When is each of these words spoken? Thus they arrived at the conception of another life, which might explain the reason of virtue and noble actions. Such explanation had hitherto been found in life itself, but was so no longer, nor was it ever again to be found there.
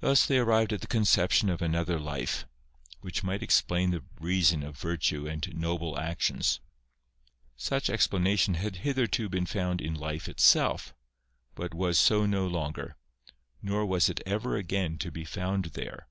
Thus 0.00 0.24
they 0.24 0.38
arrived 0.38 0.72
at 0.72 0.80
the 0.80 0.86
conception 0.86 1.50
of 1.50 1.60
another 1.60 2.00
life, 2.00 2.46
which 3.02 3.22
might 3.22 3.42
explain 3.42 3.90
the 3.90 4.02
reason 4.18 4.62
of 4.62 4.78
virtue 4.78 5.26
and 5.28 5.46
noble 5.54 5.98
actions. 5.98 6.58
Such 7.54 7.90
explanation 7.90 8.54
had 8.54 8.76
hitherto 8.76 9.28
been 9.28 9.44
found 9.44 9.82
in 9.82 9.92
life 9.92 10.26
itself, 10.26 10.94
but 11.54 11.74
was 11.74 11.98
so 11.98 12.24
no 12.24 12.46
longer, 12.46 12.96
nor 13.60 13.84
was 13.84 14.08
it 14.08 14.22
ever 14.24 14.56
again 14.56 14.96
to 15.00 15.10
be 15.10 15.26
found 15.26 15.66
there. 15.76 16.08